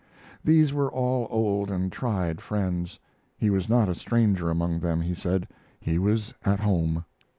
[0.43, 2.97] These were all old and tried friends.
[3.37, 5.47] He was not a stranger among them, he said;
[5.79, 7.05] he was at home.